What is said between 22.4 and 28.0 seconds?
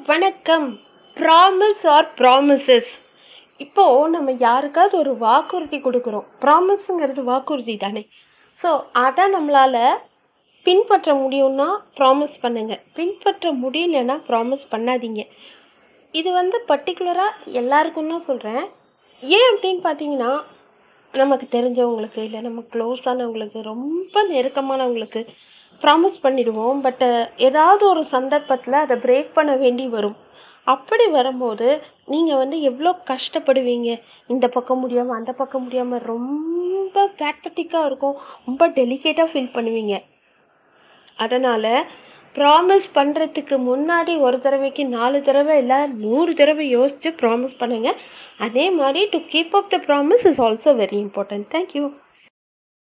நம்ம க்ளோஸானவங்களுக்கு ரொம்ப நெருக்கமானவங்களுக்கு ப்ராமிஸ் பண்ணிடுவோம் பட்டு uh, ஏதாவது